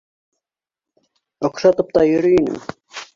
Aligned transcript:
Оҡшатып 1.49 1.91
та 1.99 2.07
йөрөй 2.13 2.39
инем. 2.39 2.65